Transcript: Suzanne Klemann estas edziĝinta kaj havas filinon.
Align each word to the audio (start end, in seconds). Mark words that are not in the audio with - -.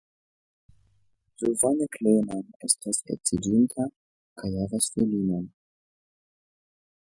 Suzanne 1.41 1.85
Klemann 1.95 2.49
estas 2.69 3.01
edziĝinta 3.17 3.87
kaj 4.41 4.51
havas 4.55 4.89
filinon. 4.97 5.47